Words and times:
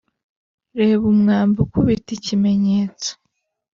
reba 0.79 1.03
umwambi 1.13 1.57
ukubita 1.65 2.09
ikimenyetso; 2.17 3.11